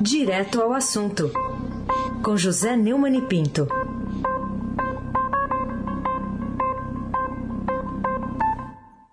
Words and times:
Direto 0.00 0.62
ao 0.62 0.72
assunto, 0.72 1.30
com 2.24 2.34
José 2.34 2.74
Neumann 2.74 3.18
e 3.18 3.20
Pinto. 3.20 3.68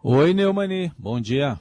Oi, 0.01 0.33
Neumani, 0.33 0.89
bom 0.97 1.19
dia. 1.19 1.59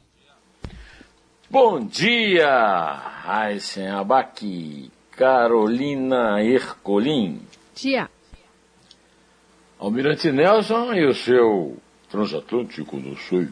Bom 1.51 1.85
dia, 1.85 2.93
Raíssen 3.25 3.89
Abac, 3.89 4.93
Carolina 5.11 6.41
Ercolim. 6.41 7.41
Dia. 7.75 8.09
Almirante 9.81 10.31
Nelson 10.31 10.95
e 10.95 11.05
o 11.05 11.13
seu 11.13 11.77
transatlântico 12.09 12.97
no 12.97 13.17
sul. 13.17 13.49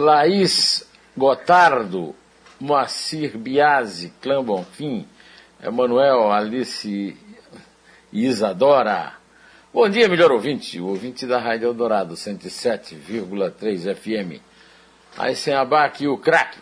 Laís 0.00 0.88
Gotardo, 1.16 2.14
Moacir 2.58 3.36
Biasi, 3.36 4.12
Clã 4.20 4.42
Bonfim, 4.42 5.06
Emanuel, 5.62 6.32
Alice 6.32 7.16
Isadora. 8.12 9.14
Bom 9.72 9.88
dia, 9.88 10.08
melhor 10.08 10.32
ouvinte, 10.32 10.80
o 10.80 10.86
ouvinte 10.86 11.26
da 11.26 11.38
Rádio 11.38 11.66
Eldorado, 11.66 12.14
107,3 12.14 13.94
FM. 13.94 14.42
Aí 15.18 15.36
sem 15.36 15.54
abaque 15.54 16.08
o 16.08 16.16
craque. 16.16 16.58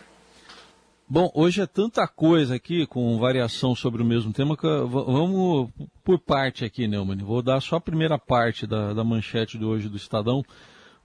Bom, 1.07 1.31
hoje 1.33 1.61
é 1.61 1.65
tanta 1.65 2.07
coisa 2.07 2.55
aqui, 2.55 2.85
com 2.85 3.17
variação 3.17 3.73
sobre 3.73 4.03
o 4.03 4.05
mesmo 4.05 4.31
tema, 4.31 4.55
que 4.55 4.67
vamos 4.67 5.71
por 6.03 6.19
parte 6.19 6.63
aqui, 6.63 6.87
Neumann. 6.87 7.17
Vou 7.17 7.41
dar 7.41 7.61
só 7.61 7.77
a 7.77 7.81
primeira 7.81 8.19
parte 8.19 8.67
da, 8.67 8.93
da 8.93 9.03
manchete 9.03 9.57
de 9.57 9.65
hoje 9.65 9.89
do 9.89 9.97
Estadão. 9.97 10.43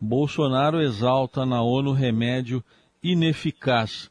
Bolsonaro 0.04 0.82
exalta 0.82 1.46
na 1.46 1.62
ONU 1.62 1.92
remédio 1.92 2.62
ineficaz. 3.02 4.10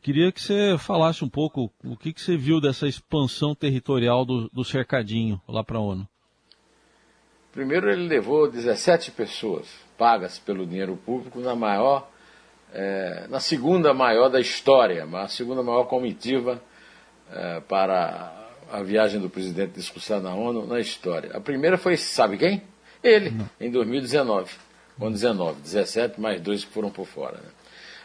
Queria 0.00 0.32
que 0.32 0.40
você 0.40 0.76
falasse 0.78 1.22
um 1.24 1.28
pouco 1.28 1.70
o 1.84 1.96
que, 1.96 2.12
que 2.12 2.20
você 2.20 2.36
viu 2.36 2.60
dessa 2.60 2.88
expansão 2.88 3.54
territorial 3.54 4.24
do, 4.24 4.48
do 4.48 4.64
cercadinho 4.64 5.40
lá 5.46 5.62
para 5.62 5.78
a 5.78 5.80
ONU. 5.80 6.08
Primeiro, 7.52 7.90
ele 7.90 8.08
levou 8.08 8.50
17 8.50 9.12
pessoas 9.12 9.68
pagas 9.96 10.38
pelo 10.38 10.66
dinheiro 10.66 10.96
público 10.96 11.38
na 11.40 11.54
maior, 11.54 12.10
é, 12.72 13.26
na 13.28 13.38
segunda 13.38 13.94
maior 13.94 14.28
da 14.28 14.40
história, 14.40 15.04
a 15.04 15.28
segunda 15.28 15.62
maior 15.62 15.84
comitiva 15.84 16.60
é, 17.30 17.60
para 17.60 18.32
a 18.72 18.82
viagem 18.82 19.20
do 19.20 19.30
presidente 19.30 19.74
discussão 19.74 20.20
na 20.20 20.34
ONU 20.34 20.66
na 20.66 20.80
história. 20.80 21.30
A 21.36 21.40
primeira 21.40 21.78
foi, 21.78 21.96
sabe 21.96 22.36
quem? 22.38 22.62
Ele, 23.02 23.30
Não. 23.30 23.48
em 23.60 23.70
2019 23.70 24.50
com 24.98 25.10
19, 25.10 25.60
17 25.60 26.20
mais 26.20 26.40
dois 26.40 26.64
que 26.64 26.72
foram 26.72 26.90
por 26.90 27.06
fora. 27.06 27.38
Né? 27.38 27.48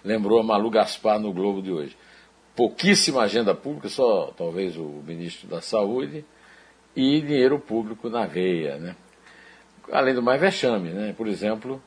Lembrou 0.03 0.39
a 0.39 0.43
Malu 0.43 0.69
Gaspar 0.69 1.19
no 1.19 1.31
Globo 1.31 1.61
de 1.61 1.71
hoje. 1.71 1.97
Pouquíssima 2.55 3.21
agenda 3.21 3.53
pública, 3.55 3.89
só 3.89 4.33
talvez 4.37 4.75
o 4.75 4.83
ministro 5.05 5.47
da 5.47 5.61
Saúde, 5.61 6.25
e 6.95 7.21
dinheiro 7.21 7.59
público 7.59 8.09
na 8.09 8.25
veia. 8.25 8.77
Né? 8.77 8.95
Além 9.91 10.13
do 10.13 10.21
mais 10.21 10.41
vexame, 10.41 10.89
né? 10.89 11.13
por 11.15 11.27
exemplo, 11.27 11.81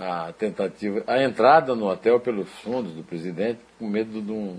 a 0.00 0.32
tentativa, 0.32 1.02
a 1.06 1.22
entrada 1.22 1.74
no 1.74 1.86
hotel 1.86 2.20
pelos 2.20 2.48
fundos 2.48 2.92
do 2.92 3.02
presidente, 3.02 3.60
com 3.78 3.88
medo 3.88 4.22
de 4.22 4.32
uma 4.32 4.56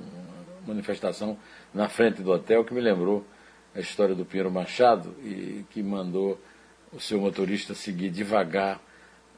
manifestação 0.68 1.38
na 1.74 1.90
frente 1.90 2.22
do 2.22 2.32
hotel, 2.32 2.64
que 2.64 2.74
me 2.74 2.82
lembrou 2.82 3.26
a 3.74 3.80
história 3.80 4.14
do 4.14 4.26
Pinheiro 4.26 4.52
Machado, 4.52 5.16
e 5.24 5.66
que 5.70 5.82
mandou 5.82 6.40
o 6.92 7.00
seu 7.00 7.20
motorista 7.20 7.74
seguir 7.74 8.10
devagar 8.10 8.80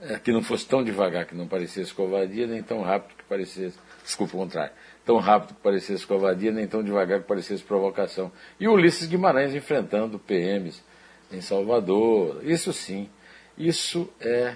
é, 0.05 0.19
que 0.19 0.31
não 0.31 0.43
fosse 0.43 0.65
tão 0.65 0.83
devagar 0.83 1.25
que 1.25 1.33
não 1.33 1.47
parecesse 1.47 1.93
covardia, 1.93 2.45
nem 2.45 2.61
tão 2.61 2.81
rápido 2.81 3.15
que 3.15 3.23
parecesse, 3.23 3.77
desculpa 4.03 4.35
o 4.35 4.39
contrário, 4.39 4.73
tão 5.05 5.17
rápido 5.17 5.55
que 5.55 5.61
parecesse 5.61 6.05
covardia, 6.05 6.51
nem 6.51 6.67
tão 6.67 6.83
devagar 6.83 7.21
que 7.21 7.27
parecesse 7.27 7.63
provocação. 7.63 8.31
E 8.59 8.67
Ulisses 8.67 9.07
Guimarães 9.07 9.55
enfrentando 9.55 10.19
PMs 10.19 10.83
em 11.31 11.39
Salvador, 11.39 12.41
isso 12.43 12.73
sim, 12.73 13.09
isso 13.57 14.09
é, 14.19 14.55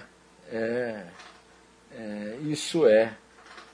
é, 0.52 1.02
é 1.92 2.36
isso 2.42 2.86
é 2.86 3.16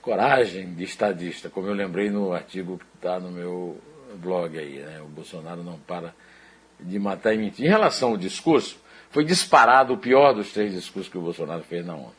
coragem 0.01 0.73
de 0.73 0.83
estadista, 0.83 1.49
como 1.49 1.67
eu 1.67 1.73
lembrei 1.73 2.09
no 2.09 2.31
artigo 2.31 2.77
que 2.77 2.85
está 2.95 3.19
no 3.19 3.31
meu 3.31 3.77
blog 4.15 4.57
aí, 4.57 4.79
né? 4.79 5.01
o 5.01 5.07
Bolsonaro 5.07 5.61
não 5.61 5.77
para 5.79 6.13
de 6.79 6.99
matar 6.99 7.33
e 7.33 7.37
mentir. 7.37 7.65
Em 7.65 7.69
relação 7.69 8.11
ao 8.11 8.17
discurso, 8.17 8.77
foi 9.15 9.23
disparado 9.23 9.93
o 9.93 9.97
pior 9.97 10.33
dos 10.33 10.51
três 10.51 10.73
discursos 10.73 11.09
que 11.09 11.17
o 11.17 11.21
Bolsonaro 11.21 11.63
fez 11.63 11.85
na 11.85 11.95
ONU. 11.95 12.11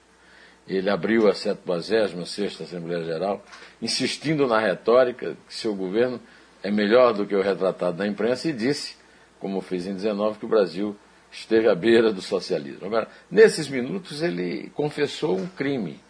Ele 0.67 0.89
abriu 0.89 1.29
a 1.29 1.33
76ª 1.33 2.62
Assembleia 2.62 3.05
Geral, 3.05 3.45
insistindo 3.83 4.47
na 4.47 4.59
retórica 4.59 5.37
que 5.47 5.55
seu 5.55 5.75
governo 5.75 6.19
é 6.62 6.71
melhor 6.71 7.12
do 7.12 7.27
que 7.27 7.37
o 7.37 7.43
retratado 7.43 7.99
na 7.99 8.06
imprensa 8.06 8.49
e 8.49 8.53
disse, 8.55 8.97
como 9.39 9.61
fez 9.61 9.87
em 9.87 9.93
19, 9.93 10.39
que 10.39 10.47
o 10.47 10.49
Brasil 10.49 10.97
esteve 11.31 11.69
à 11.69 11.75
beira 11.75 12.15
do 12.15 12.23
socialismo. 12.23 12.87
Agora, 12.87 13.09
nesses 13.31 13.69
minutos 13.69 14.23
ele 14.23 14.71
confessou 14.75 15.37
um 15.37 15.47
crime. 15.47 16.01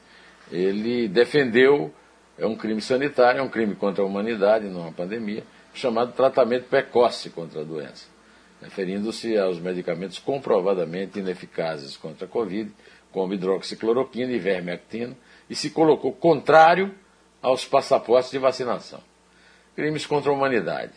Ele 0.52 1.08
defendeu, 1.08 1.92
é 2.38 2.46
um 2.46 2.54
crime 2.54 2.80
sanitário, 2.80 3.40
é 3.40 3.42
um 3.42 3.48
crime 3.48 3.74
contra 3.74 4.04
a 4.04 4.06
humanidade 4.06 4.68
numa 4.68 4.92
pandemia, 4.92 5.42
chamado 5.74 6.12
tratamento 6.12 6.68
precoce 6.68 7.28
contra 7.30 7.62
a 7.62 7.64
doença 7.64 8.14
referindo-se 8.62 9.36
aos 9.36 9.58
medicamentos 9.58 10.18
comprovadamente 10.18 11.18
ineficazes 11.18 11.96
contra 11.96 12.26
a 12.26 12.28
Covid, 12.28 12.70
como 13.12 13.34
hidroxicloroquina 13.34 14.32
e 14.32 14.38
vermectina, 14.38 15.16
e 15.48 15.54
se 15.54 15.70
colocou 15.70 16.12
contrário 16.12 16.94
aos 17.40 17.64
passaportes 17.64 18.30
de 18.30 18.38
vacinação. 18.38 19.00
Crimes 19.74 20.06
contra 20.06 20.30
a 20.30 20.34
humanidade. 20.34 20.92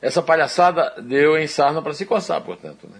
Essa 0.00 0.22
palhaçada 0.22 0.94
deu 1.02 1.36
em 1.36 1.46
sarna 1.46 1.82
para 1.82 1.92
se 1.92 2.06
coçar, 2.06 2.40
portanto. 2.42 2.88
Né? 2.88 2.98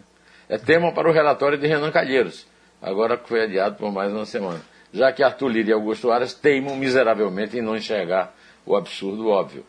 É 0.48 0.58
tema 0.58 0.92
para 0.92 1.08
o 1.08 1.12
relatório 1.12 1.58
de 1.58 1.66
Renan 1.66 1.90
Calheiros, 1.90 2.46
agora 2.80 3.16
que 3.16 3.28
foi 3.28 3.44
adiado 3.44 3.76
por 3.76 3.92
mais 3.92 4.12
uma 4.12 4.26
semana, 4.26 4.60
já 4.92 5.12
que 5.12 5.22
Arthur 5.22 5.48
Lira 5.48 5.70
e 5.70 5.72
Augusto 5.72 6.10
Aras 6.10 6.34
teimam 6.34 6.76
miseravelmente 6.76 7.56
em 7.56 7.62
não 7.62 7.76
enxergar 7.76 8.34
o 8.64 8.76
absurdo 8.76 9.28
óbvio. 9.28 9.64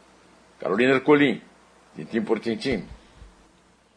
Carolina 0.59 0.94
Ercolim, 0.94 1.41
tintim 1.95 2.22
por 2.22 2.39
tintim. 2.39 2.83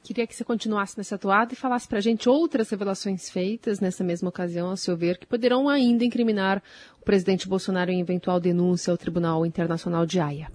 Queria 0.02 0.26
que 0.26 0.34
você 0.34 0.44
continuasse 0.44 0.96
nessa 0.96 1.16
atuada 1.16 1.52
e 1.52 1.56
falasse 1.56 1.86
para 1.86 1.98
a 1.98 2.00
gente 2.00 2.28
outras 2.28 2.70
revelações 2.70 3.28
feitas 3.28 3.80
nessa 3.80 4.02
mesma 4.02 4.30
ocasião, 4.30 4.70
a 4.70 4.76
seu 4.76 4.96
ver, 4.96 5.18
que 5.18 5.26
poderão 5.26 5.68
ainda 5.68 6.04
incriminar 6.04 6.62
o 7.00 7.04
presidente 7.04 7.46
Bolsonaro 7.46 7.90
em 7.90 8.00
eventual 8.00 8.40
denúncia 8.40 8.90
ao 8.90 8.96
Tribunal 8.96 9.44
Internacional 9.44 10.06
de 10.06 10.18
Haia. 10.18 10.50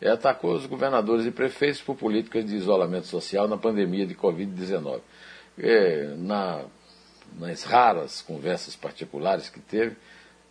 Ele 0.00 0.12
atacou 0.12 0.54
os 0.54 0.64
governadores 0.64 1.26
e 1.26 1.30
prefeitos 1.32 1.80
por 1.80 1.96
políticas 1.96 2.46
de 2.46 2.54
isolamento 2.54 3.08
social 3.08 3.48
na 3.48 3.58
pandemia 3.58 4.06
de 4.06 4.14
Covid-19. 4.14 5.00
É, 5.58 6.14
na, 6.16 6.64
nas 7.36 7.64
raras 7.64 8.22
conversas 8.22 8.76
particulares 8.76 9.50
que 9.50 9.58
teve, 9.58 9.96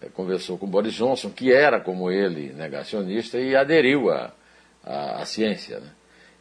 é, 0.01 0.09
conversou 0.09 0.57
com 0.57 0.67
Boris 0.67 0.93
Johnson, 0.93 1.29
que 1.29 1.53
era, 1.53 1.79
como 1.79 2.11
ele, 2.11 2.51
negacionista, 2.51 3.39
e 3.39 3.55
aderiu 3.55 4.09
à 4.11 5.25
ciência. 5.25 5.79
Né? 5.79 5.89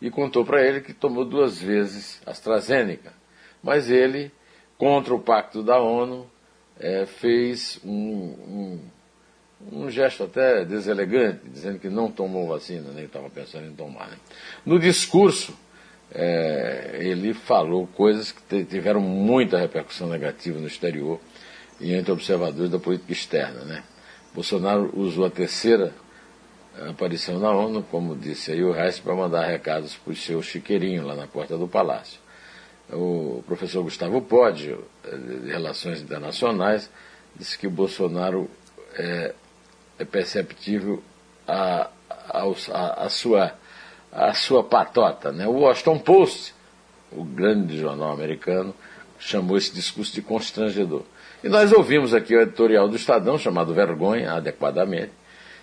E 0.01 0.11
contou 0.11 0.45
para 0.45 0.63
ele 0.63 0.81
que 0.81 0.93
tomou 0.93 1.25
duas 1.25 1.61
vezes 1.61 2.21
AstraZeneca. 2.27 3.13
Mas 3.63 3.91
ele, 3.91 4.31
contra 4.77 5.15
o 5.15 5.21
pacto 5.21 5.63
da 5.63 5.81
ONU, 5.81 6.27
é, 6.79 7.07
fez 7.07 7.81
um, 7.85 7.91
um, 7.91 8.81
um, 9.73 9.91
gesto 9.91 10.25
até 10.25 10.65
deselegante, 10.65 11.49
dizendo 11.49 11.79
que 11.79 11.89
não 11.89 12.11
tomou 12.11 12.47
vacina, 12.49 12.93
nem 12.93 13.05
estava 13.05 13.31
pensando 13.31 13.67
em 13.67 13.75
tomar. 13.75 14.09
Né? 14.09 14.17
No 14.65 14.79
discurso, 14.79 15.57
é, 16.13 16.99
ele 17.01 17.33
falou 17.33 17.87
coisas 17.87 18.33
que 18.33 18.65
tiveram 18.65 19.01
muita 19.01 19.59
repercussão 19.59 20.09
negativa 20.09 20.59
no 20.59 20.67
exterior 20.67 21.19
e 21.81 21.95
entre 21.95 22.13
observadores 22.13 22.71
da 22.71 22.79
política 22.79 23.13
externa. 23.13 23.65
Né? 23.65 23.83
Bolsonaro 24.35 24.93
usou 24.95 25.25
a 25.25 25.31
terceira 25.31 25.95
aparição 26.91 27.39
na 27.39 27.51
ONU, 27.51 27.83
como 27.91 28.15
disse 28.15 28.53
aí 28.53 28.63
o 28.63 28.73
Reis, 28.73 28.99
para 28.99 29.15
mandar 29.15 29.47
recados 29.47 29.97
para 29.97 30.13
o 30.13 30.17
seu 30.17 30.43
chiqueirinho 30.43 31.07
lá 31.07 31.15
na 31.15 31.27
porta 31.27 31.57
do 31.57 31.67
palácio. 31.67 32.21
O 32.93 33.43
professor 33.47 33.83
Gustavo 33.83 34.21
Podio, 34.23 34.85
de 35.43 35.51
Relações 35.51 36.01
Internacionais, 36.01 36.91
disse 37.35 37.59
que 37.59 37.67
Bolsonaro 37.67 38.49
é, 38.95 39.35
é 39.99 40.05
perceptível 40.05 41.03
a, 41.47 41.91
a, 42.09 43.05
a, 43.05 43.09
sua, 43.09 43.55
a 44.13 44.35
sua 44.35 44.63
patota. 44.63 45.33
Né? 45.33 45.47
O 45.47 45.53
Washington 45.53 45.99
Post, 45.99 46.55
o 47.11 47.25
grande 47.25 47.79
jornal 47.79 48.13
americano, 48.13 48.75
chamou 49.19 49.57
esse 49.57 49.75
discurso 49.75 50.15
de 50.15 50.23
constrangedor. 50.23 51.03
E 51.43 51.49
nós 51.49 51.73
ouvimos 51.73 52.15
aqui 52.15 52.35
o 52.35 52.41
editorial 52.41 52.89
do 52.89 52.97
Estadão, 52.97 53.39
chamado 53.39 53.75
Vergonha, 53.75 54.33
adequadamente, 54.33 55.13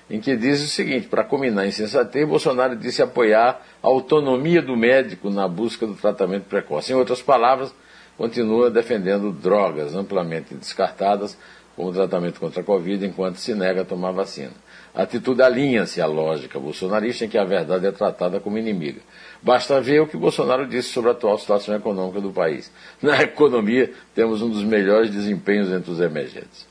em 0.09 0.19
que 0.19 0.35
diz 0.35 0.63
o 0.63 0.67
seguinte: 0.67 1.07
para 1.07 1.23
combinar 1.23 1.65
insensatez, 1.65 2.27
Bolsonaro 2.27 2.75
disse 2.75 3.01
apoiar 3.01 3.61
a 3.81 3.87
autonomia 3.87 4.61
do 4.61 4.75
médico 4.75 5.29
na 5.29 5.47
busca 5.47 5.85
do 5.85 5.95
tratamento 5.95 6.45
precoce. 6.45 6.91
Em 6.91 6.95
outras 6.95 7.21
palavras, 7.21 7.73
continua 8.17 8.69
defendendo 8.69 9.31
drogas 9.31 9.95
amplamente 9.95 10.53
descartadas 10.53 11.37
como 11.75 11.91
tratamento 11.91 12.39
contra 12.39 12.61
a 12.61 12.63
Covid 12.63 13.05
enquanto 13.05 13.37
se 13.37 13.55
nega 13.55 13.81
a 13.81 13.85
tomar 13.85 14.11
vacina. 14.11 14.51
A 14.93 15.03
atitude 15.03 15.41
alinha-se 15.41 15.99
à 15.99 16.05
lógica 16.05 16.59
bolsonarista 16.59 17.25
em 17.25 17.27
que 17.27 17.37
a 17.37 17.43
verdade 17.43 17.87
é 17.87 17.91
tratada 17.91 18.39
como 18.39 18.59
inimiga. 18.59 19.01
Basta 19.41 19.81
ver 19.81 20.01
o 20.01 20.07
que 20.07 20.15
Bolsonaro 20.15 20.67
disse 20.67 20.89
sobre 20.89 21.09
a 21.09 21.13
atual 21.13 21.37
situação 21.39 21.75
econômica 21.75 22.21
do 22.21 22.31
país. 22.31 22.71
Na 23.01 23.23
economia, 23.23 23.91
temos 24.13 24.43
um 24.43 24.49
dos 24.49 24.63
melhores 24.63 25.09
desempenhos 25.09 25.71
entre 25.71 25.89
os 25.89 25.99
emergentes. 25.99 26.67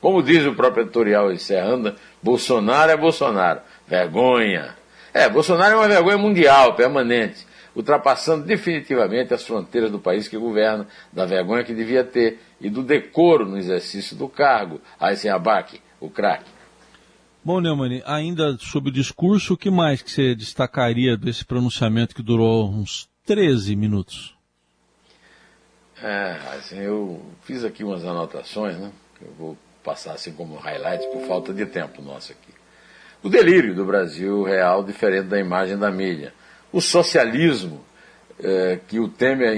Como 0.00 0.22
diz 0.22 0.44
o 0.46 0.54
próprio 0.54 0.82
editorial 0.82 1.32
encerrando, 1.32 1.94
Bolsonaro 2.22 2.90
é 2.90 2.96
Bolsonaro. 2.96 3.60
Vergonha. 3.86 4.74
É, 5.12 5.28
Bolsonaro 5.28 5.74
é 5.74 5.76
uma 5.76 5.88
vergonha 5.88 6.18
mundial, 6.18 6.74
permanente, 6.74 7.46
ultrapassando 7.74 8.44
definitivamente 8.44 9.32
as 9.32 9.46
fronteiras 9.46 9.90
do 9.90 9.98
país 9.98 10.28
que 10.28 10.36
governa, 10.36 10.86
da 11.12 11.24
vergonha 11.24 11.64
que 11.64 11.74
devia 11.74 12.04
ter 12.04 12.40
e 12.60 12.68
do 12.68 12.82
decoro 12.82 13.46
no 13.46 13.56
exercício 13.56 14.16
do 14.16 14.28
cargo. 14.28 14.80
Aí 15.00 15.16
sem 15.16 15.30
abaque, 15.30 15.80
o 16.00 16.10
craque. 16.10 16.50
Bom, 17.42 17.60
Neumann, 17.60 18.02
ainda 18.04 18.56
sobre 18.58 18.90
o 18.90 18.92
discurso, 18.92 19.54
o 19.54 19.56
que 19.56 19.70
mais 19.70 20.02
que 20.02 20.10
você 20.10 20.34
destacaria 20.34 21.16
desse 21.16 21.44
pronunciamento 21.44 22.14
que 22.14 22.22
durou 22.22 22.68
uns 22.68 23.08
13 23.24 23.76
minutos? 23.76 24.36
É, 26.02 26.38
assim, 26.58 26.78
eu 26.78 27.24
fiz 27.42 27.64
aqui 27.64 27.84
umas 27.84 28.04
anotações, 28.04 28.76
né? 28.76 28.90
Que 29.16 29.24
eu 29.24 29.32
vou 29.38 29.56
passar 29.86 30.14
assim 30.14 30.32
como 30.32 30.56
highlights 30.56 31.06
por 31.06 31.22
falta 31.28 31.54
de 31.54 31.64
tempo 31.64 32.02
nosso 32.02 32.32
aqui. 32.32 32.52
O 33.22 33.28
delírio 33.28 33.72
do 33.72 33.84
Brasil 33.84 34.42
real 34.42 34.82
diferente 34.82 35.28
da 35.28 35.38
imagem 35.38 35.78
da 35.78 35.90
mídia. 35.92 36.34
O 36.72 36.80
socialismo 36.80 37.84
é, 38.42 38.80
que 38.88 38.98
o 38.98 39.08
Temer 39.08 39.54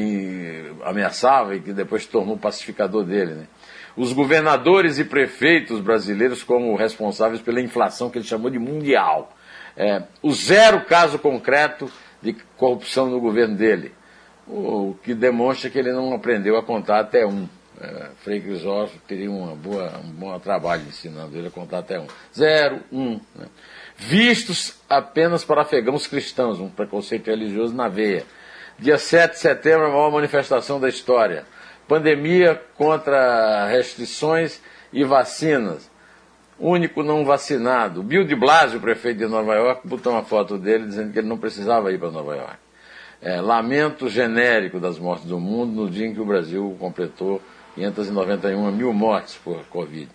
ameaçava 0.85 1.57
e 1.57 1.61
que 1.61 1.73
depois 1.73 2.05
tornou 2.07 2.37
pacificador 2.37 3.05
dele, 3.05 3.33
né? 3.33 3.47
os 3.97 4.13
governadores 4.13 4.99
e 4.99 5.05
prefeitos 5.05 5.81
brasileiros 5.81 6.45
como 6.45 6.77
responsáveis 6.77 7.41
pela 7.41 7.61
inflação 7.61 8.11
que 8.11 8.19
ele 8.19 8.25
chamou 8.25 8.51
de 8.51 8.59
mundial. 8.59 9.33
É, 9.77 10.05
o 10.23 10.31
zero 10.33 10.85
caso 10.85 11.19
concreto 11.19 11.91
de 12.23 12.37
corrupção 12.57 13.11
no 13.11 13.21
governo 13.21 13.57
dele, 13.57 13.93
o 14.47 14.95
que 15.03 15.15
demonstra 15.15 15.69
que 15.69 15.79
ele 15.79 15.93
não 15.93 16.15
aprendeu 16.15 16.57
a 16.57 16.63
contar 16.63 17.01
até 17.01 17.27
um. 17.27 17.49
É, 17.81 18.07
Frei 18.23 18.41
Crisóstomo 18.41 19.01
teria 19.07 19.31
uma 19.31 19.55
boa, 19.55 19.99
um 20.05 20.11
bom 20.11 20.39
trabalho 20.41 20.83
ensinando 20.89 21.37
ele 21.37 21.49
a 21.49 21.51
contar 21.51 21.79
até 21.79 21.99
um. 22.01 22.07
Zero, 22.37 22.81
um. 22.91 23.21
Né? 23.35 23.47
Vistos 23.97 24.75
apenas 24.89 25.45
para 25.45 25.63
afegãos 25.63 26.07
cristãos, 26.07 26.61
um 26.61 26.69
preconceito 26.69 27.29
religioso 27.29 27.75
na 27.75 27.89
veia. 27.89 28.25
Dia 28.79 28.99
7 28.99 29.33
de 29.33 29.39
setembro, 29.39 29.87
a 29.87 29.91
maior 29.91 30.11
manifestação 30.11 30.81
da 30.81 30.89
história 30.89 31.45
pandemia 31.89 32.61
contra 32.77 33.67
restrições 33.67 34.61
e 34.93 35.03
vacinas. 35.03 35.91
Único 36.61 37.03
não 37.03 37.25
vacinado. 37.25 38.03
Bill 38.03 38.25
de 38.25 38.37
Blasio, 38.37 38.81
prefeito 38.81 39.19
de 39.19 39.27
Nova 39.27 39.55
York, 39.55 39.89
botou 39.89 40.13
uma 40.13 40.23
foto 40.23 40.59
dele 40.59 40.87
dizendo 40.87 41.13
que 41.13 41.19
ele 41.21 41.29
não 41.29 41.39
precisava 41.39 41.91
ir 41.91 41.99
para 41.99 42.11
Nova 42.11 42.37
York. 42.37 42.57
É, 43.21 43.41
lamento 43.41 44.09
genérico 44.09 44.79
das 44.79 44.99
mortes 44.99 45.27
do 45.27 45.41
mundo 45.41 45.73
no 45.73 45.91
dia 45.91 46.07
em 46.07 46.15
que 46.15 46.21
o 46.21 46.27
Brasil 46.27 46.77
completou 46.79 47.41
591 47.79 48.73
mil 48.73 48.93
mortes 48.93 49.35
por 49.37 49.65
Covid. 49.67 50.09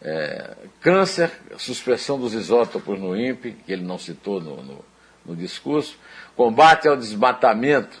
É, 0.00 0.56
câncer, 0.80 1.30
suspensão 1.58 2.18
dos 2.18 2.34
isótopos 2.34 2.98
no 2.98 3.16
INPE, 3.16 3.52
que 3.64 3.72
ele 3.72 3.82
não 3.82 3.98
citou 3.98 4.40
no, 4.40 4.62
no, 4.62 4.84
no 5.24 5.36
discurso. 5.36 5.96
Combate 6.36 6.88
ao 6.88 6.96
desmatamento, 6.96 8.00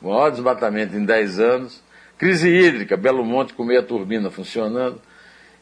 maior 0.00 0.30
desmatamento 0.30 0.96
em 0.96 1.04
10 1.04 1.40
anos 1.40 1.82
Crise 2.22 2.48
hídrica, 2.48 2.96
Belo 2.96 3.24
Monte 3.24 3.52
com 3.52 3.64
meia 3.64 3.82
turbina 3.82 4.30
funcionando. 4.30 5.02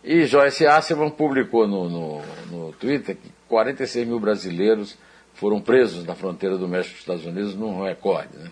E 0.04 0.26
Joyce 0.26 0.66
Asselman 0.66 1.08
publicou 1.08 1.66
no, 1.66 1.88
no, 1.88 2.22
no 2.50 2.72
Twitter 2.74 3.16
que 3.16 3.32
46 3.48 4.06
mil 4.06 4.20
brasileiros 4.20 4.98
foram 5.32 5.58
presos 5.58 6.04
na 6.04 6.14
fronteira 6.14 6.58
do 6.58 6.68
México 6.68 6.90
com 6.90 6.96
os 6.96 7.00
Estados 7.00 7.24
Unidos 7.24 7.54
num 7.54 7.82
recorde. 7.82 8.36
Né? 8.36 8.50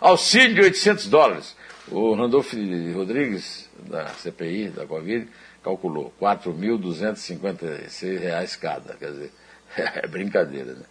Auxílio 0.00 0.54
de 0.54 0.62
800 0.62 1.08
dólares. 1.08 1.54
O 1.90 2.14
Randolph 2.14 2.52
Rodrigues, 2.94 3.68
da 3.88 4.06
CPI, 4.10 4.68
da 4.68 4.86
Covid, 4.86 5.26
calculou 5.62 6.12
4.256 6.20 8.18
reais 8.18 8.54
cada. 8.54 8.94
Quer 8.94 9.10
dizer, 9.10 9.32
é 9.76 10.06
brincadeira. 10.06 10.74
Né? 10.74 10.84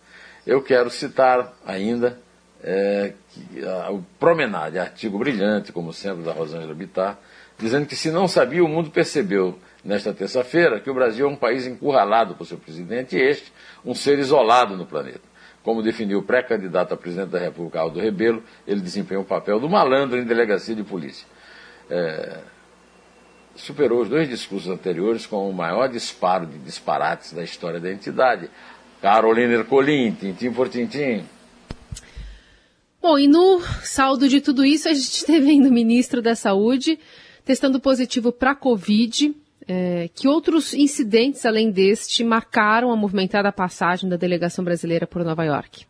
Eu 0.45 0.61
quero 0.61 0.89
citar 0.89 1.53
ainda 1.65 2.19
é, 2.61 3.13
que, 3.29 3.65
a, 3.65 3.91
o 3.91 4.03
Promenade, 4.19 4.77
artigo 4.77 5.17
brilhante, 5.17 5.71
como 5.71 5.93
sempre, 5.93 6.23
da 6.23 6.33
Rosângela 6.33 6.73
Bittar, 6.73 7.17
dizendo 7.57 7.85
que 7.85 7.95
se 7.95 8.11
não 8.11 8.27
sabia, 8.27 8.63
o 8.63 8.67
mundo 8.67 8.91
percebeu 8.91 9.57
nesta 9.83 10.13
terça-feira 10.13 10.81
que 10.81 10.89
o 10.89 10.93
Brasil 10.93 11.25
é 11.25 11.29
um 11.29 11.35
país 11.35 11.65
encurralado 11.65 12.35
por 12.35 12.45
seu 12.45 12.57
presidente 12.57 13.15
e 13.15 13.21
este, 13.21 13.53
um 13.85 13.95
ser 13.95 14.19
isolado 14.19 14.75
no 14.75 14.85
planeta. 14.85 15.28
Como 15.63 15.83
definiu 15.83 16.19
o 16.19 16.23
pré-candidato 16.23 16.93
a 16.93 16.97
presidente 16.97 17.29
da 17.29 17.39
República, 17.39 17.81
Aldo 17.81 17.99
Rebelo, 17.99 18.43
ele 18.65 18.81
desempenha 18.81 19.19
o 19.19 19.25
papel 19.25 19.59
do 19.59 19.69
malandro 19.69 20.17
em 20.17 20.23
delegacia 20.23 20.75
de 20.75 20.83
polícia. 20.83 21.27
É, 21.89 22.39
superou 23.55 24.01
os 24.01 24.09
dois 24.09 24.29
discursos 24.29 24.69
anteriores 24.69 25.25
com 25.25 25.49
o 25.49 25.53
maior 25.53 25.89
disparo 25.89 26.45
de 26.45 26.57
disparates 26.59 27.33
da 27.33 27.43
história 27.43 27.79
da 27.79 27.91
entidade. 27.91 28.49
Carolina 29.01 29.53
Ercolim, 29.53 30.11
tintim 30.13 30.51
por 30.51 30.69
tintim, 30.69 31.25
Bom, 33.01 33.17
e 33.17 33.29
no 33.29 33.61
saldo 33.81 34.27
de 34.27 34.41
tudo 34.41 34.65
isso, 34.65 34.89
a 34.89 34.93
gente 34.93 35.23
teve 35.25 35.49
ainda 35.49 35.69
o 35.69 35.71
ministro 35.71 36.21
da 36.21 36.35
Saúde 36.35 36.99
testando 37.45 37.79
positivo 37.79 38.31
para 38.31 38.53
Covid. 38.53 39.33
É, 39.71 40.09
que 40.15 40.27
outros 40.27 40.73
incidentes, 40.73 41.45
além 41.45 41.69
deste, 41.69 42.23
marcaram 42.23 42.91
a 42.91 42.95
movimentada 42.95 43.51
passagem 43.51 44.09
da 44.09 44.15
delegação 44.15 44.65
brasileira 44.65 45.05
por 45.05 45.23
Nova 45.23 45.45
York? 45.45 45.85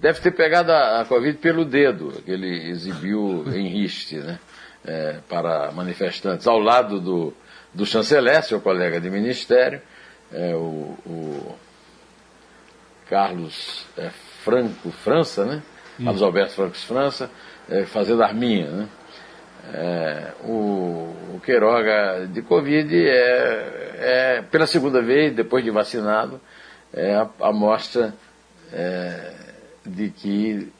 Deve 0.00 0.18
ter 0.20 0.30
pegado 0.30 0.72
a, 0.72 1.02
a 1.02 1.04
Covid 1.04 1.36
pelo 1.36 1.66
dedo, 1.66 2.22
que 2.24 2.30
ele 2.30 2.70
exibiu 2.70 3.44
em 3.54 3.68
riste, 3.68 4.16
né? 4.16 4.38
É, 4.82 5.18
para 5.28 5.72
manifestantes, 5.72 6.46
ao 6.46 6.58
lado 6.58 6.98
do, 6.98 7.34
do 7.74 7.84
chanceler, 7.84 8.42
seu 8.44 8.60
colega 8.60 8.98
de 8.98 9.10
ministério, 9.10 9.82
é, 10.32 10.54
o, 10.54 10.96
o, 11.04 11.54
Carlos 13.10 13.84
é, 13.98 14.08
Franco 14.42 14.90
França, 14.90 15.44
né? 15.44 15.62
Carlos 16.02 16.22
Alberto 16.22 16.52
Franco 16.54 16.76
França, 16.76 17.30
é, 17.68 17.84
fazendo 17.84 18.22
arminha. 18.22 18.70
Né? 18.70 18.88
É, 19.72 20.32
o, 20.44 21.14
o 21.34 21.40
Queiroga 21.44 22.26
de 22.32 22.42
Covid 22.42 22.94
é, 22.94 23.96
é, 23.98 24.42
pela 24.42 24.66
segunda 24.66 25.02
vez, 25.02 25.34
depois 25.34 25.64
de 25.64 25.70
vacinado, 25.70 26.40
é 26.92 27.14
a, 27.14 27.28
a 27.40 27.52
mostra 27.52 28.14
é, 28.72 29.32
de 29.84 30.10
que 30.10 30.72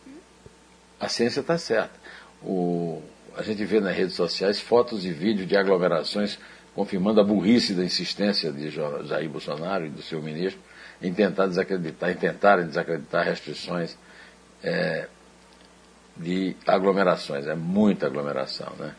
a 1.00 1.08
ciência 1.08 1.40
está 1.40 1.58
certa. 1.58 1.94
O, 2.42 3.02
a 3.36 3.42
gente 3.42 3.64
vê 3.64 3.80
nas 3.80 3.94
redes 3.94 4.14
sociais 4.14 4.60
fotos 4.60 5.04
e 5.04 5.12
vídeos 5.12 5.46
de 5.46 5.56
aglomerações 5.56 6.38
confirmando 6.74 7.20
a 7.20 7.24
burrice 7.24 7.74
da 7.74 7.84
insistência 7.84 8.52
de 8.52 8.70
Jair 8.70 9.28
Bolsonaro 9.28 9.86
e 9.86 9.90
do 9.90 10.02
seu 10.02 10.22
ministro 10.22 10.60
em 11.00 11.12
tentar 11.12 11.46
desacreditar, 11.46 12.10
em 12.10 12.14
tentarem 12.14 12.66
desacreditar 12.66 13.24
restrições 13.24 13.96
é, 14.62 15.08
de 16.18 16.56
aglomerações, 16.66 17.46
é 17.46 17.54
muita 17.54 18.06
aglomeração. 18.06 18.72
Né? 18.78 18.94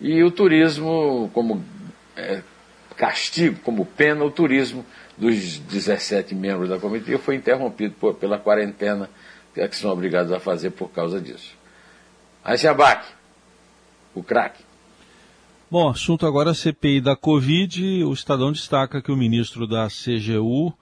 E 0.00 0.22
o 0.22 0.30
turismo, 0.30 1.30
como 1.32 1.64
é, 2.16 2.42
castigo, 2.96 3.60
como 3.60 3.84
pena, 3.84 4.24
o 4.24 4.30
turismo 4.30 4.84
dos 5.16 5.58
17 5.58 6.34
membros 6.34 6.68
da 6.68 6.78
comitiva 6.78 7.18
foi 7.18 7.36
interrompido 7.36 7.94
por, 7.98 8.14
pela 8.14 8.38
quarentena 8.38 9.08
que, 9.54 9.66
que 9.68 9.76
são 9.76 9.90
obrigados 9.90 10.32
a 10.32 10.40
fazer 10.40 10.70
por 10.70 10.90
causa 10.90 11.20
disso. 11.20 11.54
Abaque, 12.44 13.08
o 14.14 14.22
craque. 14.22 14.62
Bom, 15.70 15.88
assunto 15.88 16.26
agora 16.26 16.54
CPI 16.54 17.00
da 17.00 17.16
Covid. 17.16 18.04
O 18.04 18.12
Estadão 18.12 18.52
destaca 18.52 19.00
que 19.02 19.10
o 19.10 19.16
ministro 19.16 19.66
da 19.66 19.88
CGU, 19.88 20.72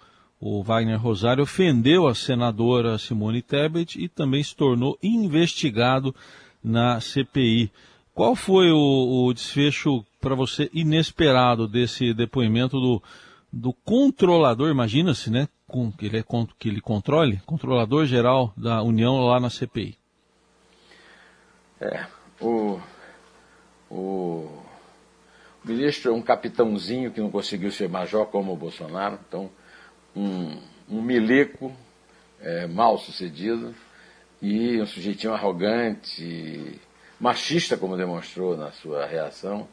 o 0.45 0.61
Wagner 0.61 1.01
Rosário 1.01 1.45
ofendeu 1.45 2.09
a 2.09 2.17
senadora 2.17 2.99
Simone 2.99 3.41
Tebet 3.41 4.03
e 4.03 4.09
também 4.09 4.43
se 4.43 4.57
tornou 4.57 4.99
investigado 5.01 6.13
na 6.63 7.01
CPI. 7.01 7.71
Qual 8.13 8.35
foi 8.35 8.73
o, 8.73 9.27
o 9.27 9.33
desfecho 9.33 10.05
para 10.21 10.35
você 10.35 10.69
inesperado 10.75 11.69
desse 11.69 12.13
depoimento 12.13 12.81
do, 12.81 13.01
do 13.53 13.73
controlador, 13.73 14.69
imagina-se, 14.69 15.31
né, 15.31 15.47
com, 15.69 15.93
que, 15.93 16.07
ele 16.07 16.19
é, 16.19 16.25
que 16.59 16.69
ele 16.69 16.81
controle, 16.81 17.41
controlador 17.47 18.05
geral 18.05 18.53
da 18.57 18.83
União 18.83 19.21
lá 19.21 19.39
na 19.39 19.49
CPI? 19.49 19.97
É, 21.81 22.05
o, 22.41 22.81
o 23.89 24.49
ministro 25.65 26.11
é 26.11 26.15
um 26.15 26.21
capitãozinho 26.21 27.13
que 27.13 27.21
não 27.21 27.31
conseguiu 27.31 27.71
ser 27.71 27.89
major 27.89 28.27
como 28.27 28.53
o 28.53 28.57
Bolsonaro, 28.57 29.21
então 29.29 29.49
um, 30.15 30.59
um 30.89 31.03
milico 31.03 31.75
é, 32.41 32.67
mal 32.67 32.99
sucedido 32.99 33.75
e 34.41 34.81
um 34.81 34.87
sujeitinho 34.87 35.33
arrogante, 35.33 36.81
machista, 37.21 37.77
como 37.77 37.97
demonstrou 37.97 38.57
na 38.57 38.73
sua 38.73 39.07
reação, 39.07 39.69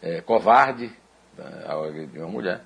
é, 0.00 0.20
covarde, 0.20 0.90
né, 1.36 1.64
ao 1.66 1.84
agredir 1.84 2.20
uma 2.20 2.30
mulher. 2.30 2.60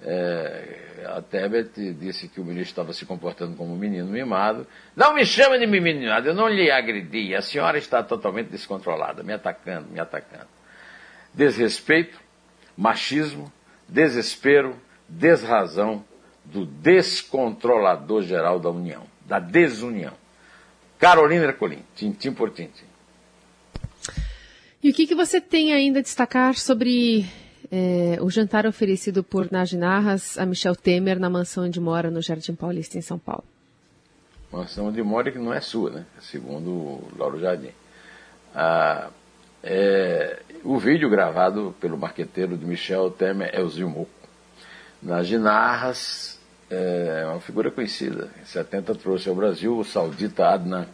É, 0.00 1.04
a 1.06 1.20
Tebet 1.20 1.92
disse 1.94 2.28
que 2.28 2.40
o 2.40 2.44
ministro 2.44 2.70
estava 2.70 2.92
se 2.92 3.04
comportando 3.04 3.56
como 3.56 3.74
um 3.74 3.76
menino 3.76 4.06
mimado. 4.06 4.66
Não 4.96 5.12
me 5.12 5.26
chama 5.26 5.58
de 5.58 5.66
menino 5.66 6.00
mimado, 6.00 6.28
eu 6.28 6.34
não 6.34 6.48
lhe 6.48 6.70
agredi. 6.70 7.34
A 7.34 7.42
senhora 7.42 7.76
está 7.76 8.02
totalmente 8.02 8.48
descontrolada, 8.48 9.22
me 9.22 9.32
atacando, 9.32 9.88
me 9.90 10.00
atacando. 10.00 10.46
Desrespeito, 11.34 12.18
machismo, 12.76 13.52
desespero, 13.88 14.76
desrazão 15.08 16.04
do 16.52 16.64
descontrolador 16.64 18.22
geral 18.22 18.58
da 18.58 18.70
União, 18.70 19.02
da 19.26 19.38
desunião. 19.38 20.14
Carolina 20.98 21.44
Ercolim, 21.44 21.82
tintim 21.94 22.32
por 22.32 22.50
tintim. 22.50 22.84
E 24.82 24.90
o 24.90 24.94
que, 24.94 25.06
que 25.06 25.14
você 25.14 25.40
tem 25.40 25.72
ainda 25.72 25.98
a 25.98 26.02
destacar 26.02 26.54
sobre 26.54 27.26
é, 27.70 28.18
o 28.20 28.30
jantar 28.30 28.66
oferecido 28.66 29.22
por 29.22 29.50
Najinarras 29.50 30.38
a 30.38 30.46
Michel 30.46 30.74
Temer 30.74 31.18
na 31.18 31.28
mansão 31.28 31.64
onde 31.64 31.80
mora 31.80 32.10
no 32.10 32.22
Jardim 32.22 32.54
Paulista, 32.54 32.96
em 32.96 33.02
São 33.02 33.18
Paulo? 33.18 33.44
Mansão 34.52 34.86
onde 34.86 35.02
mora 35.02 35.30
que 35.30 35.38
não 35.38 35.52
é 35.52 35.60
sua, 35.60 35.90
né? 35.90 36.06
Segundo 36.20 36.70
o 36.70 37.08
Lauro 37.18 37.38
Jardim. 37.38 37.72
Ah, 38.54 39.10
é, 39.62 40.40
o 40.64 40.78
vídeo 40.78 41.10
gravado 41.10 41.74
pelo 41.80 41.98
marqueteiro 41.98 42.56
de 42.56 42.64
Michel 42.64 43.10
Temer 43.10 43.50
é 43.52 43.60
o 43.60 43.68
Zilmuco. 43.68 44.10
Najinarras 45.02 46.37
é 46.70 47.24
uma 47.26 47.40
figura 47.40 47.70
conhecida. 47.70 48.30
Em 48.40 48.44
70 48.44 48.94
trouxe 48.94 49.28
ao 49.28 49.34
Brasil 49.34 49.76
o 49.78 49.84
saudita 49.84 50.48
Adnan 50.48 50.86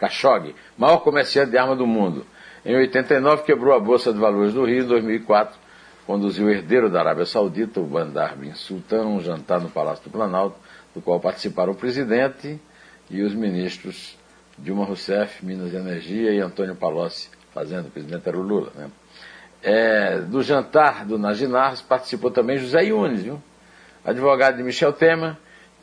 Khashoggi, 0.00 0.54
maior 0.76 0.98
comerciante 0.98 1.50
de 1.50 1.58
arma 1.58 1.74
do 1.74 1.86
mundo. 1.86 2.24
Em 2.64 2.76
89 2.76 3.42
quebrou 3.42 3.74
a 3.74 3.80
Bolsa 3.80 4.12
de 4.12 4.18
Valores 4.18 4.54
do 4.54 4.64
Rio, 4.64 4.84
em 4.84 4.86
2004 4.86 5.62
conduziu 6.06 6.46
o 6.46 6.50
herdeiro 6.50 6.90
da 6.90 7.00
Arábia 7.00 7.24
Saudita, 7.24 7.80
o 7.80 7.86
Bandar 7.86 8.36
Bin 8.36 8.52
Sultan, 8.54 9.06
um 9.06 9.20
jantar 9.20 9.60
no 9.60 9.70
Palácio 9.70 10.04
do 10.04 10.10
Planalto, 10.10 10.56
do 10.94 11.00
qual 11.00 11.20
participaram 11.20 11.72
o 11.72 11.76
presidente 11.76 12.60
e 13.08 13.22
os 13.22 13.34
ministros 13.34 14.16
Dilma 14.58 14.84
Rousseff, 14.84 15.44
Minas 15.44 15.72
e 15.72 15.76
Energia, 15.76 16.32
e 16.32 16.40
Antônio 16.40 16.74
Palocci, 16.74 17.30
fazendo, 17.54 17.88
o 17.88 17.90
presidente 17.90 18.28
era 18.28 18.36
o 18.36 18.42
Lula. 18.42 18.70
Né? 18.74 18.90
É, 19.62 20.18
do 20.18 20.42
jantar 20.42 21.06
do 21.06 21.18
Naginar 21.18 21.76
participou 21.88 22.30
também 22.30 22.58
José 22.58 22.84
Yunes, 22.84 23.22
viu? 23.22 23.42
Advogado 24.04 24.56
de 24.56 24.62
Michel 24.62 24.92
Temer, 24.92 25.36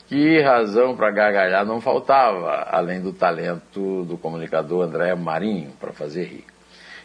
que 0.08 0.42
razão 0.42 0.96
para 0.96 1.12
gargalhar 1.12 1.66
não 1.66 1.80
faltava, 1.80 2.68
além 2.72 3.00
do 3.00 3.14
talento 3.14 4.04
do 4.06 4.18
comunicador 4.18 4.84
André 4.84 5.14
Marinho 5.16 5.72
para 5.80 5.94
fazer 5.94 6.24
rir. 6.24 6.46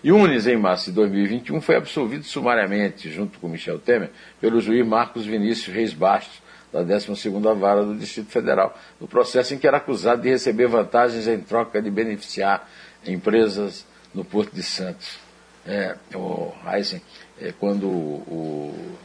Yunes, 0.05 0.47
em 0.47 0.57
março 0.57 0.91
de 0.91 0.97
2021, 0.97 1.61
foi 1.61 1.77
absolvido 1.77 2.25
sumariamente, 2.25 3.11
junto 3.11 3.39
com 3.39 3.49
Michel 3.49 3.79
Temer, 3.79 4.11
pelo 4.41 4.61
juiz 4.61 4.87
Marcos 4.87 5.25
Vinícius 5.25 5.75
Reis 5.75 5.95
Bastos, 5.95 6.43
da 6.73 6.85
12ª 6.85 7.55
Vara 7.55 7.85
do 7.85 7.95
Distrito 7.95 8.31
Federal, 8.31 8.77
no 9.01 9.07
processo 9.07 9.55
em 9.55 9.59
que 9.59 9.67
era 9.67 9.77
acusado 9.77 10.23
de 10.23 10.29
receber 10.29 10.67
vantagens 10.67 11.29
em 11.29 11.39
troca 11.39 11.81
de 11.81 11.91
beneficiar 11.91 12.69
empresas 13.07 13.87
no 14.13 14.25
Porto 14.25 14.53
de 14.55 14.63
Santos. 14.63 15.19
É, 15.67 15.95
o 16.15 16.53
Heisen, 16.67 17.01
é, 17.41 17.53
quando 17.59 17.87
o, 17.87 18.23
o 18.29 18.99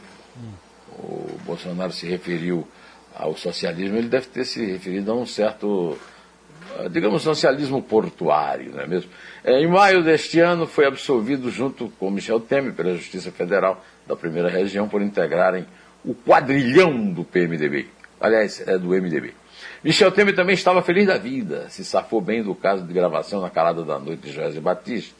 Bolsonaro 1.44 1.92
se 1.92 2.06
referiu 2.06 2.66
ao 3.14 3.36
socialismo, 3.36 3.96
ele 3.96 4.08
deve 4.08 4.26
ter 4.26 4.44
se 4.44 4.64
referido 4.64 5.12
a 5.12 5.14
um 5.14 5.26
certo, 5.26 5.98
digamos, 6.90 7.22
socialismo 7.22 7.82
portuário, 7.82 8.72
não 8.72 8.80
é 8.80 8.86
mesmo? 8.86 9.10
É, 9.44 9.60
em 9.60 9.66
maio 9.66 10.02
deste 10.02 10.40
ano, 10.40 10.66
foi 10.66 10.86
absolvido 10.86 11.50
junto 11.50 11.88
com 11.98 12.10
Michel 12.10 12.40
Temer 12.40 12.72
pela 12.72 12.94
Justiça 12.94 13.30
Federal 13.30 13.82
da 14.06 14.16
primeira 14.16 14.48
região 14.48 14.88
por 14.88 15.02
integrarem 15.02 15.66
o 16.04 16.14
quadrilhão 16.14 17.12
do 17.12 17.24
PMDB. 17.24 17.88
Aliás, 18.20 18.62
é 18.66 18.78
do 18.78 18.88
MDB. 18.88 19.34
Michel 19.82 20.12
Temer 20.12 20.34
também 20.34 20.54
estava 20.54 20.82
feliz 20.82 21.06
da 21.06 21.16
vida, 21.16 21.68
se 21.70 21.84
safou 21.84 22.20
bem 22.20 22.42
do 22.42 22.54
caso 22.54 22.86
de 22.86 22.92
gravação 22.92 23.40
na 23.40 23.48
calada 23.48 23.82
da 23.82 23.98
noite 23.98 24.28
de 24.28 24.32
José 24.32 24.60
Batista. 24.60 25.14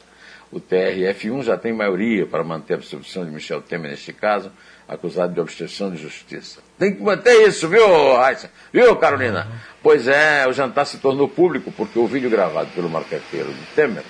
O 0.51 0.59
TRF1 0.59 1.43
já 1.43 1.57
tem 1.57 1.73
maioria 1.73 2.27
para 2.27 2.43
manter 2.43 2.73
a 2.73 2.77
absolvição 2.77 3.25
de 3.25 3.31
Michel 3.31 3.61
Temer 3.61 3.89
neste 3.89 4.13
caso, 4.13 4.51
acusado 4.91 5.33
de 5.33 5.39
obstrução 5.39 5.89
de 5.89 5.97
justiça. 5.97 6.59
Tem 6.77 6.93
que 6.93 7.01
manter 7.01 7.47
isso, 7.47 7.67
viu, 7.69 8.13
Raíssa? 8.15 8.51
Viu, 8.73 8.93
Carolina? 8.97 9.47
Uhum. 9.49 9.57
Pois 9.81 10.05
é, 10.05 10.45
o 10.47 10.51
jantar 10.51 10.85
se 10.85 10.97
tornou 10.97 11.29
público 11.29 11.71
porque 11.71 11.97
o 11.97 12.05
vídeo 12.05 12.29
gravado 12.29 12.69
pelo 12.71 12.89
marqueteiro 12.89 13.53
de 13.53 13.65
Temer. 13.73 14.03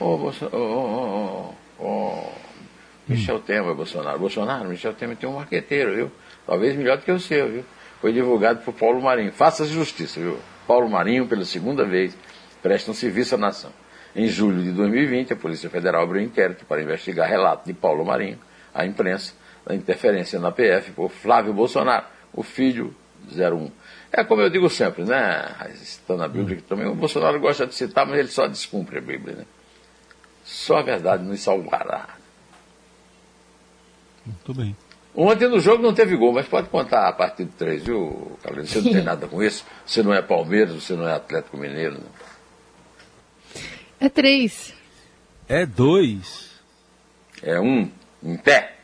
Ô, 0.00 0.04
oh, 0.04 0.32
oh, 0.52 1.54
oh, 1.78 1.84
oh, 1.84 2.32
Michel 3.06 3.36
hum. 3.36 3.40
Temer, 3.40 3.74
Bolsonaro. 3.74 4.18
Bolsonaro, 4.18 4.68
Michel 4.70 4.94
Temer 4.94 5.18
tem 5.18 5.28
um 5.28 5.34
marqueteiro, 5.34 5.94
viu? 5.94 6.12
Talvez 6.46 6.74
melhor 6.74 6.96
do 6.96 7.04
que 7.04 7.12
o 7.12 7.20
seu, 7.20 7.48
viu? 7.50 7.64
Foi 8.00 8.10
divulgado 8.10 8.60
por 8.60 8.72
Paulo 8.72 9.02
Marinho. 9.02 9.30
Faça-se 9.32 9.70
justiça, 9.70 10.18
viu? 10.18 10.38
Paulo 10.66 10.88
Marinho, 10.88 11.26
pela 11.26 11.44
segunda 11.44 11.84
vez, 11.84 12.16
presta 12.62 12.90
um 12.90 12.94
serviço 12.94 13.34
à 13.34 13.38
nação. 13.38 13.70
Em 14.16 14.26
julho 14.28 14.62
de 14.62 14.70
2020, 14.70 15.34
a 15.34 15.36
Polícia 15.36 15.68
Federal 15.68 16.04
abriu 16.04 16.22
um 16.22 16.24
inquérito 16.24 16.64
para 16.64 16.82
investigar 16.82 17.28
relato 17.28 17.66
de 17.66 17.74
Paulo 17.74 18.02
Marinho 18.02 18.38
à 18.74 18.86
imprensa 18.86 19.34
da 19.70 19.74
interferência 19.74 20.40
na 20.40 20.50
PF 20.50 20.90
por 20.92 21.10
Flávio 21.10 21.52
Bolsonaro, 21.52 22.04
o 22.32 22.42
filho 22.42 22.94
01. 23.32 23.70
É 24.12 24.24
como 24.24 24.42
eu 24.42 24.50
digo 24.50 24.68
sempre, 24.68 25.04
né? 25.04 25.48
Está 25.80 26.16
na 26.16 26.26
Bíblia 26.26 26.56
que 26.56 26.62
também 26.62 26.86
o 26.88 26.94
Bolsonaro 26.94 27.38
gosta 27.38 27.66
de 27.66 27.74
citar, 27.74 28.04
mas 28.04 28.18
ele 28.18 28.28
só 28.28 28.48
descumpre 28.48 28.98
a 28.98 29.00
Bíblia, 29.00 29.36
né? 29.36 29.44
Só 30.44 30.78
a 30.78 30.82
verdade 30.82 31.22
nos 31.22 31.40
salvará. 31.40 32.16
Muito 34.26 34.54
bem. 34.54 34.76
Ontem 35.14 35.48
no 35.48 35.60
jogo 35.60 35.82
não 35.82 35.94
teve 35.94 36.16
gol, 36.16 36.32
mas 36.32 36.46
pode 36.46 36.68
contar 36.68 37.08
a 37.08 37.12
partir 37.12 37.44
do 37.44 37.52
3, 37.52 37.84
viu, 37.84 38.36
Carolina? 38.42 38.66
Você 38.66 38.80
não 38.80 38.92
tem 38.92 39.02
nada 39.04 39.28
com 39.28 39.42
isso. 39.42 39.64
Você 39.86 40.02
não 40.02 40.12
é 40.12 40.20
Palmeiras, 40.20 40.74
você 40.74 40.94
não 40.94 41.06
é 41.06 41.14
Atlético 41.14 41.56
Mineiro. 41.56 41.94
Não. 41.94 42.10
É 44.00 44.08
3. 44.08 44.74
É 45.48 45.66
2. 45.66 46.50
É 47.42 47.60
um, 47.60 47.90
em 48.22 48.36
pé. 48.36 48.79